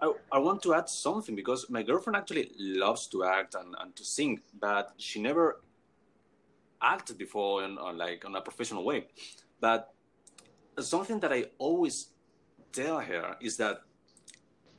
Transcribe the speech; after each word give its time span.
I, 0.00 0.12
I 0.32 0.38
want 0.38 0.62
to 0.62 0.74
add 0.74 0.88
something 0.88 1.34
because 1.34 1.66
my 1.70 1.82
girlfriend 1.82 2.16
actually 2.16 2.50
loves 2.58 3.06
to 3.08 3.24
act 3.24 3.54
and, 3.54 3.74
and 3.80 3.94
to 3.96 4.04
sing, 4.04 4.40
but 4.58 4.92
she 4.96 5.20
never 5.20 5.60
acted 6.80 7.18
before 7.18 7.64
in, 7.64 7.78
on 7.78 7.98
like 7.98 8.24
on 8.24 8.34
a 8.36 8.40
professional 8.40 8.84
way. 8.84 9.06
But 9.60 9.92
something 10.78 11.20
that 11.20 11.32
I 11.32 11.46
always 11.58 12.10
tell 12.72 13.00
her 13.00 13.36
is 13.40 13.56
that, 13.56 13.82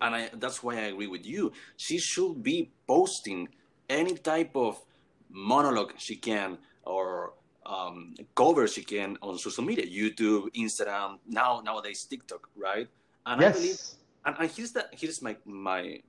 and 0.00 0.14
I, 0.14 0.30
that's 0.34 0.62
why 0.62 0.74
I 0.74 0.86
agree 0.92 1.06
with 1.06 1.24
you. 1.24 1.52
She 1.76 1.98
should 1.98 2.42
be 2.42 2.72
posting 2.86 3.48
any 3.88 4.14
type 4.14 4.56
of 4.56 4.82
monologue 5.30 5.94
she 5.98 6.16
can 6.16 6.58
or 6.84 7.34
um, 7.66 8.14
cover 8.34 8.66
she 8.66 8.82
can 8.82 9.16
on 9.22 9.38
social 9.38 9.64
media, 9.64 9.86
YouTube, 9.86 10.48
Instagram, 10.54 11.18
now 11.26 11.62
nowadays 11.64 12.04
TikTok, 12.04 12.48
right? 12.56 12.88
And 13.26 13.40
yes. 13.40 13.56
I 13.56 13.58
believe, 13.58 13.80
and, 14.24 14.36
and 14.38 14.50
here's 14.50 14.72
that 14.72 14.88
here's 14.92 15.20
my 15.22 15.36
my 15.44 16.00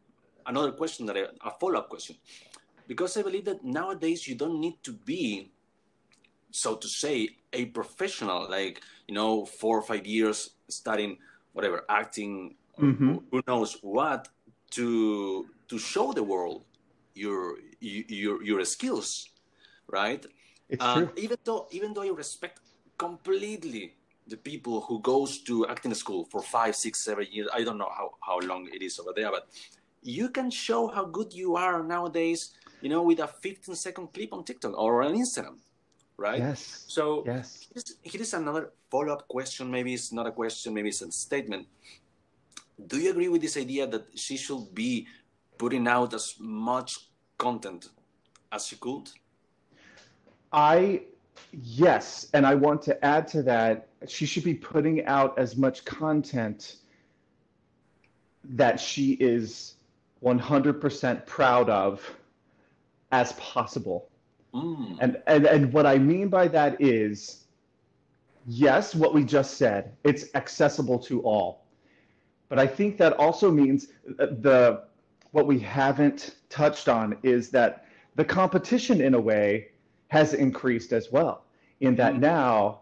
another 0.45 0.71
question 0.71 1.05
that 1.07 1.17
I, 1.17 1.25
a 1.47 1.51
follow 1.59 1.79
up 1.79 1.89
question, 1.89 2.15
because 2.87 3.17
I 3.17 3.21
believe 3.23 3.45
that 3.45 3.63
nowadays 3.63 4.27
you 4.27 4.35
don't 4.35 4.59
need 4.59 4.77
to 4.83 4.93
be, 4.93 5.51
so 6.51 6.75
to 6.75 6.87
say, 6.87 7.29
a 7.53 7.65
professional, 7.65 8.49
like 8.49 8.81
you 9.07 9.13
know, 9.15 9.45
four 9.45 9.77
or 9.77 9.81
five 9.81 10.05
years 10.05 10.51
studying 10.69 11.17
whatever 11.53 11.85
acting, 11.89 12.55
Mhm. 12.77 13.23
who 13.31 13.41
knows 13.47 13.77
what, 13.81 14.27
to 14.71 15.47
to 15.67 15.77
show 15.79 16.13
the 16.13 16.23
world 16.23 16.65
your 17.13 17.57
your 17.79 18.43
your 18.43 18.65
skills, 18.65 19.29
right? 19.87 20.25
It's 20.69 20.83
true. 20.93 21.09
even 21.15 21.37
though 21.43 21.67
even 21.71 21.93
though 21.93 22.03
I 22.03 22.09
respect 22.09 22.59
completely 22.97 23.95
the 24.27 24.37
people 24.37 24.81
who 24.81 24.99
goes 25.01 25.39
to 25.43 25.67
acting 25.67 25.93
school 25.93 26.25
for 26.25 26.41
five, 26.41 26.75
six, 26.75 26.99
seven 26.99 27.27
years, 27.31 27.47
I 27.53 27.63
don't 27.63 27.77
know 27.77 27.91
how, 27.95 28.11
how 28.21 28.39
long 28.39 28.67
it 28.73 28.81
is 28.81 28.99
over 28.99 29.13
there, 29.15 29.31
but 29.31 29.47
you 30.01 30.29
can 30.29 30.49
show 30.49 30.87
how 30.87 31.05
good 31.05 31.33
you 31.33 31.55
are 31.55 31.83
nowadays, 31.83 32.53
you 32.81 32.89
know, 32.89 33.03
with 33.03 33.19
a 33.19 33.27
15 33.27 33.75
second 33.75 34.13
clip 34.13 34.33
on 34.33 34.43
TikTok 34.43 34.77
or 34.77 35.03
on 35.03 35.13
Instagram, 35.15 35.57
right? 36.17 36.39
Yes. 36.39 36.85
So 36.87 37.23
Yes. 37.25 37.67
here's, 37.73 37.97
here's 38.03 38.33
another 38.33 38.71
follow 38.89 39.13
up 39.13 39.27
question. 39.27 39.69
Maybe 39.69 39.93
it's 39.93 40.11
not 40.11 40.27
a 40.27 40.31
question, 40.31 40.73
maybe 40.73 40.89
it's 40.89 41.01
a 41.01 41.11
statement. 41.11 41.67
Do 42.87 42.97
you 42.99 43.11
agree 43.11 43.29
with 43.29 43.41
this 43.41 43.57
idea 43.57 43.87
that 43.87 44.05
she 44.15 44.37
should 44.37 44.73
be 44.73 45.07
putting 45.57 45.87
out 45.87 46.13
as 46.13 46.35
much 46.39 47.09
content 47.37 47.89
as 48.51 48.67
she 48.67 48.75
could? 48.75 49.09
I, 50.51 51.03
yes, 51.51 52.27
and 52.33 52.45
I 52.45 52.55
want 52.55 52.81
to 52.83 53.05
add 53.05 53.27
to 53.29 53.43
that, 53.43 53.87
she 54.07 54.25
should 54.25 54.43
be 54.43 54.53
putting 54.53 55.05
out 55.05 55.37
as 55.37 55.55
much 55.55 55.85
content 55.85 56.77
that 58.43 58.79
she 58.79 59.13
is 59.13 59.75
100% 60.23 61.25
proud 61.25 61.69
of 61.69 62.01
as 63.11 63.33
possible. 63.33 64.09
Mm. 64.53 64.97
And, 64.99 65.21
and, 65.27 65.45
and 65.45 65.73
what 65.73 65.85
I 65.85 65.97
mean 65.97 66.29
by 66.29 66.47
that 66.49 66.79
is, 66.81 67.45
yes, 68.45 68.95
what 68.95 69.13
we 69.13 69.23
just 69.23 69.57
said, 69.57 69.93
it's 70.03 70.33
accessible 70.35 70.99
to 70.99 71.21
all. 71.21 71.65
But 72.49 72.59
I 72.59 72.67
think 72.67 72.97
that 72.97 73.13
also 73.13 73.51
means 73.51 73.87
the 74.05 74.83
what 75.31 75.47
we 75.47 75.59
haven't 75.59 76.35
touched 76.49 76.87
on 76.87 77.17
is 77.23 77.49
that 77.49 77.85
the 78.15 78.23
competition 78.23 79.01
in 79.01 79.15
a 79.15 79.19
way 79.19 79.71
has 80.15 80.33
increased 80.33 80.91
as 80.93 81.11
well. 81.11 81.43
In 81.81 81.95
that 81.95 82.15
Mhm. 82.15 82.19
now 82.19 82.81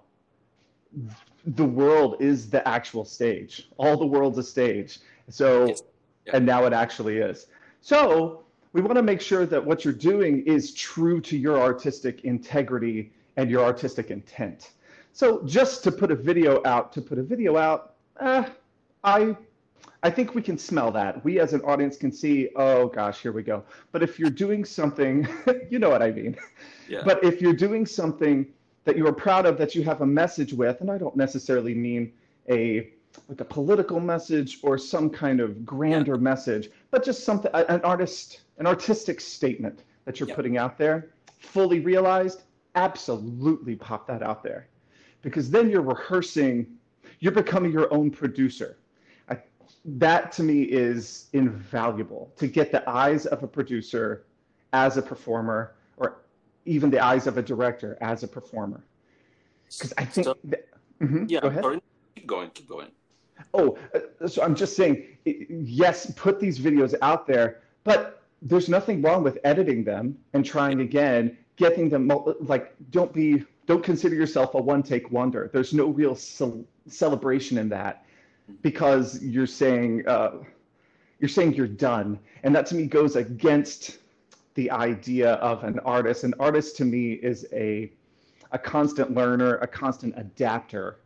the 1.45 1.65
world 1.65 2.15
is 2.21 2.49
the 2.49 2.65
actual 2.67 3.03
stage. 3.05 3.69
All 3.77 3.97
the 3.97 4.05
world's 4.05 4.37
a 4.37 4.43
stage. 4.43 4.99
So 5.29 5.67
Yes. 5.67 5.81
Yeah. 6.25 6.37
and 6.37 6.45
now 6.45 6.65
it 6.65 6.73
actually 6.73 7.17
is. 7.17 7.47
So 7.81 8.43
we 8.73 8.81
want 8.81 8.95
to 8.95 9.03
make 9.03 9.21
sure 9.21 9.45
that 9.45 9.63
what 9.65 9.83
you're 9.83 9.93
doing 10.11 10.43
is 10.45 10.73
true 10.73 11.19
to 11.21 11.37
your 11.37 11.59
artistic 11.59 12.23
integrity 12.23 13.11
and 13.37 13.49
your 13.49 13.63
artistic 13.63 14.09
intent. 14.11 14.71
So 15.11 15.43
just 15.45 15.83
to 15.85 15.91
put 15.91 16.11
a 16.11 16.15
video 16.15 16.61
out, 16.65 16.91
to 16.93 17.01
put 17.01 17.17
a 17.19 17.23
video 17.23 17.57
out, 17.57 17.95
eh, 18.19 18.45
I 19.03 19.35
I 20.05 20.09
think 20.09 20.35
we 20.35 20.41
can 20.41 20.57
smell 20.57 20.91
that. 20.91 21.23
We 21.23 21.39
as 21.39 21.53
an 21.53 21.61
audience 21.61 21.95
can 21.97 22.11
see, 22.11 22.49
oh 22.57 22.87
gosh, 22.87 23.21
here 23.21 23.31
we 23.31 23.41
go. 23.41 23.63
But 23.93 24.03
if 24.03 24.19
you're 24.19 24.29
doing 24.45 24.65
something, 24.65 25.25
you 25.71 25.79
know 25.79 25.89
what 25.89 26.01
I 26.03 26.11
mean. 26.11 26.35
Yeah. 26.93 27.03
But 27.03 27.23
if 27.23 27.41
you're 27.41 27.53
doing 27.53 27.85
something 27.85 28.47
that 28.85 28.97
you 28.97 29.07
are 29.07 29.13
proud 29.13 29.45
of, 29.45 29.57
that 29.57 29.75
you 29.75 29.83
have 29.83 30.01
a 30.01 30.05
message 30.05 30.53
with, 30.53 30.81
and 30.81 30.91
I 30.91 30.97
don't 30.97 31.15
necessarily 31.15 31.73
mean 31.73 32.13
a 32.49 32.89
like 33.29 33.41
a 33.41 33.45
political 33.45 33.99
message 33.99 34.57
or 34.63 34.75
some 34.75 35.07
kind 35.07 35.39
of 35.39 35.63
grander 35.63 36.17
message, 36.17 36.69
but 36.89 37.05
just 37.05 37.23
something 37.23 37.51
an 37.53 37.79
artist, 37.81 38.41
an 38.57 38.65
artistic 38.65 39.21
statement 39.21 39.83
that 40.05 40.19
you're 40.19 40.29
Yeah. 40.29 40.35
putting 40.35 40.57
out 40.57 40.79
there, 40.79 41.11
fully 41.37 41.79
realized, 41.79 42.41
absolutely 42.73 43.75
pop 43.75 44.07
that 44.07 44.23
out 44.23 44.41
there. 44.43 44.67
Because 45.21 45.51
then 45.51 45.69
you're 45.69 45.83
rehearsing, 45.83 46.65
you're 47.19 47.31
becoming 47.31 47.71
your 47.71 47.93
own 47.93 48.09
producer. 48.09 48.77
I, 49.29 49.37
that 49.85 50.31
to 50.33 50.43
me 50.43 50.63
is 50.63 51.27
invaluable 51.33 52.33
to 52.37 52.47
get 52.47 52.71
the 52.71 52.87
eyes 52.89 53.27
of 53.27 53.43
a 53.43 53.47
producer 53.47 54.25
as 54.73 54.97
a 54.97 55.03
performer 55.03 55.75
or 55.97 56.23
even 56.65 56.89
the 56.89 57.03
eyes 57.03 57.27
of 57.27 57.37
a 57.37 57.41
director 57.41 57.97
as 58.01 58.23
a 58.23 58.27
performer. 58.27 58.83
Because 59.67 59.93
I 59.97 60.05
think, 60.05 60.25
So- 60.25 60.37
that, 60.45 60.67
Mhm, 61.01 61.29
yeah, 61.29 61.41
go 61.41 61.47
ahead. 61.47 61.63
sorry. 61.63 61.81
Keep 62.15 62.27
going, 62.27 62.49
keep 62.51 62.69
going. 62.69 62.87
Oh, 63.53 63.77
uh, 63.93 64.27
so 64.27 64.41
I'm 64.43 64.55
just 64.55 64.75
saying, 64.75 65.05
yes, 65.25 66.11
put 66.15 66.39
these 66.39 66.59
videos 66.59 66.93
out 67.01 67.27
there, 67.27 67.61
but 67.83 68.21
there's 68.41 68.69
nothing 68.69 69.01
wrong 69.01 69.23
with 69.23 69.37
editing 69.43 69.83
them 69.83 70.17
and 70.33 70.45
trying 70.45 70.81
again, 70.81 71.37
getting 71.55 71.89
them 71.89 72.09
like 72.41 72.73
don't 72.91 73.11
be 73.13 73.43
don't 73.65 73.83
consider 73.83 74.13
yourself 74.15 74.53
a 74.55 74.61
one-take 74.61 75.09
wonder. 75.11 75.49
There's 75.53 75.73
no 75.73 75.87
real 75.87 76.15
cel- 76.15 76.65
celebration 76.87 77.57
in 77.57 77.69
that 77.69 78.05
because 78.61 79.21
you're 79.23 79.47
saying 79.47 80.05
uh, 80.07 80.31
you're 81.19 81.29
saying 81.29 81.53
you're 81.55 81.67
done, 81.67 82.19
and 82.43 82.53
that 82.55 82.65
to 82.67 82.75
me 82.75 82.85
goes 82.85 83.15
against 83.15 83.99
the 84.55 84.69
idea 84.71 85.33
of 85.35 85.63
an 85.63 85.79
artist. 85.79 86.23
An 86.23 86.33
artist 86.39 86.77
to 86.77 86.85
me 86.85 87.13
is 87.13 87.45
a 87.53 87.91
a 88.51 88.59
constant 88.59 89.13
learner, 89.15 89.55
a 89.57 89.67
constant 89.67 90.13
adapter. 90.15 90.99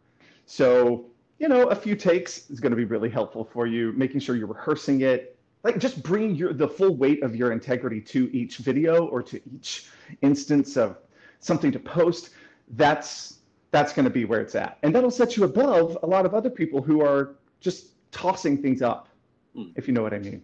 So, 0.45 1.05
you 1.39 1.47
know, 1.47 1.67
a 1.67 1.75
few 1.75 1.95
takes 1.95 2.49
is 2.49 2.59
going 2.59 2.71
to 2.71 2.75
be 2.77 2.83
really 2.83 3.09
helpful 3.09 3.45
for 3.45 3.65
you, 3.67 3.93
making 3.93 4.19
sure 4.19 4.35
you're 4.35 4.47
rehearsing 4.47 5.01
it. 5.01 5.37
Like 5.63 5.77
just 5.79 6.03
bring 6.03 6.35
your 6.35 6.53
the 6.53 6.67
full 6.67 6.95
weight 6.95 7.23
of 7.23 7.35
your 7.35 7.51
integrity 7.51 8.01
to 8.01 8.29
each 8.35 8.57
video 8.57 9.05
or 9.07 9.23
to 9.23 9.41
each 9.53 9.89
instance 10.21 10.77
of 10.77 10.97
something 11.39 11.71
to 11.71 11.79
post. 11.79 12.31
That's 12.71 13.39
that's 13.71 13.93
going 13.93 14.05
to 14.05 14.11
be 14.11 14.25
where 14.25 14.41
it's 14.41 14.55
at. 14.55 14.77
And 14.83 14.93
that'll 14.95 15.11
set 15.11 15.35
you 15.37 15.43
above 15.43 15.97
a 16.03 16.07
lot 16.07 16.25
of 16.25 16.33
other 16.33 16.49
people 16.49 16.81
who 16.81 17.01
are 17.01 17.35
just 17.59 17.87
tossing 18.11 18.61
things 18.61 18.81
up, 18.81 19.09
Hmm. 19.55 19.69
if 19.75 19.87
you 19.87 19.93
know 19.93 20.01
what 20.03 20.13
I 20.13 20.19
mean. 20.19 20.43